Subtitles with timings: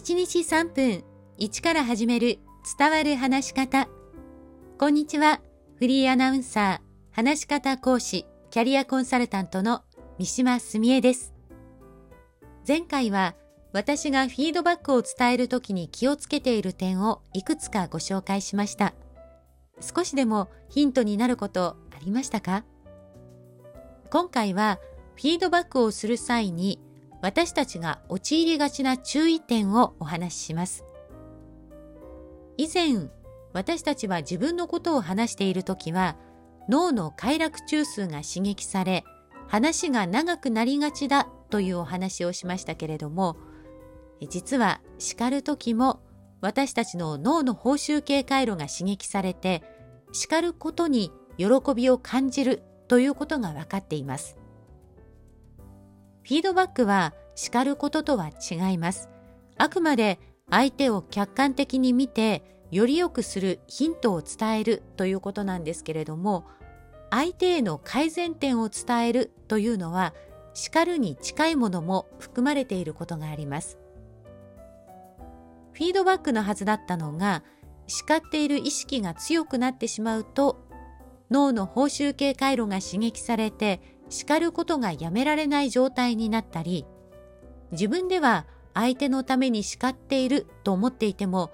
[0.00, 1.04] 1日3分
[1.38, 2.38] 1から始める
[2.78, 3.86] 伝わる話し方。
[4.78, 5.42] こんにちは。
[5.76, 9.82] フリーアナウンサー、話し方講師、キャリアコンサルタントの
[10.18, 11.34] 三島澄江です。
[12.66, 13.34] 前回は
[13.74, 18.94] 私がフィードバックを伝えるときに気をつけている点をいくつかご紹介しました。
[19.82, 22.64] 少しでもヒントになることありましたか？
[24.10, 24.78] 今回は
[25.16, 26.80] フィードバックをする際に
[27.22, 30.84] 私たちが陥りがちな注意点をお話しします。
[32.56, 33.10] 以前、
[33.52, 36.16] 私たちは自分のことを話しているときは、
[36.68, 39.04] 脳の快楽中枢が刺激され、
[39.48, 43.36] 話が長くなりがちだというお話をしましたけれども、
[44.28, 46.00] 実は叱るときも
[46.40, 49.62] 私たちの脳の報酬系回路が刺激されて、
[50.12, 54.36] 叱ることに喜びを感じるということが分かっています。
[56.22, 59.08] フィードバックは叱ることとは違います。
[59.56, 60.18] あくまで
[60.50, 66.44] 相手を客観的に見て、より良くするヒントを伝えるということなんですけれども、
[67.10, 70.14] 相手への改善点を伝えるというのは、
[70.54, 73.78] 叱るに近いものも含まれていることがあります。
[75.72, 77.42] フィードバックのはずだったのが、
[77.86, 80.64] 叱っている意識が強くなってしまうと、
[81.30, 86.84] 脳の報酬系回路が刺激されて叱ることがやめられない状態になったり、
[87.72, 91.50] 自分では相手のために叱っていると思っていても、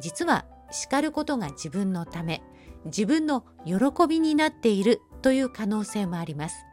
[0.00, 2.42] 実は叱ることが自分のため、
[2.86, 6.64] 自分の喜びになっているという可能性もあります。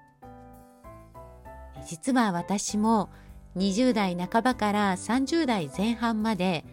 [1.88, 3.10] 実は私も
[3.56, 6.66] 20代半ばから30代前半まで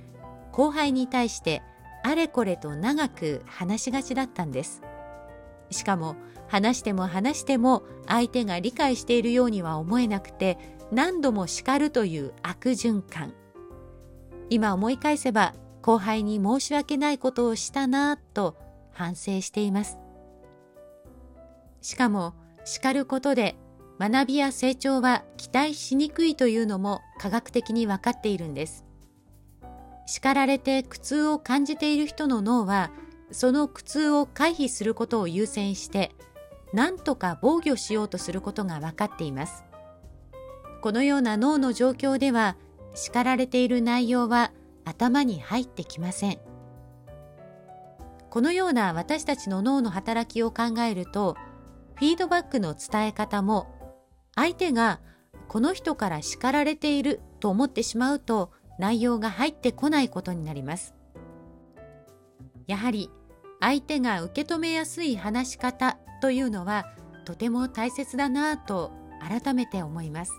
[0.52, 1.62] 後輩に対して
[2.02, 4.82] あれこれと長く話しがちだったんです。
[5.75, 6.17] しかも
[6.48, 10.58] 話しても話しても相手が理解しているようには思えなくて
[10.92, 13.34] 何度も叱るという悪循環。
[14.50, 18.56] 今思い返せば後輩に申し訳ないことをしたなぁと
[18.92, 19.99] 反省しています。
[21.84, 22.34] しかも
[22.65, 23.56] 叱ることで
[24.00, 28.84] 学びや成長は期待しにくいというのも科学的に分かっているんです
[30.06, 32.91] 叱られて苦痛を感じている人の脳は
[33.31, 36.12] その苦痛を回避することを優先して
[36.73, 39.65] 何とか防御しようとすることが分かっています。
[40.83, 42.57] このような脳の状況では
[42.95, 44.53] 叱られている内容は
[44.85, 46.39] 頭に入ってきません。
[48.29, 51.37] このような私たちの脳の働きを考えると
[51.95, 53.69] フィードバックの伝え方も
[54.35, 55.01] 相手が
[55.47, 60.95] この人から叱られていると思ってしまうと内容が入ってこないことになります。
[62.66, 63.10] やはり
[63.60, 66.86] 相手が受け止めやすい話し方というのは
[67.25, 70.32] とても大切だなぁと改めて思います。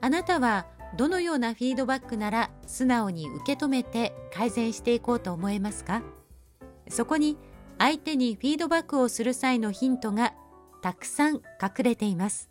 [0.00, 6.02] あなたはどのようなフィードバックなら素直に受け止めて改善していこうと思えますか？
[6.88, 7.36] そこに
[7.78, 10.34] 相手にフィードバックをする際のヒントが
[10.82, 11.42] たくさん隠
[11.82, 12.50] れています。